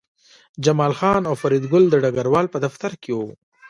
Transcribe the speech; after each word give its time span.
جمال 0.65 0.93
خان 0.99 1.23
او 1.29 1.35
فریدګل 1.41 1.83
د 1.89 1.95
ډګروال 2.03 2.45
په 2.53 2.57
دفتر 2.65 2.91
کې 3.01 3.11
وو 3.17 3.29